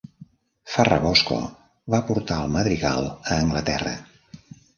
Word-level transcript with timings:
Ferrabosco 0.75 1.37
va 1.95 1.99
portar 2.07 2.39
el 2.47 2.57
madrigal 2.57 3.07
a 3.11 3.39
Anglaterra. 3.45 3.95